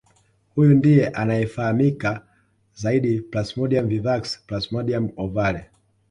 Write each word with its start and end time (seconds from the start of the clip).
Huyu 0.55 0.73
ndiye 0.75 1.07
anayefahamika 1.07 2.25
zaidi 2.73 3.21
Plasmodium 3.21 3.87
vivax 3.87 4.39
Plasmodium 4.47 5.09
ovale 5.17 5.69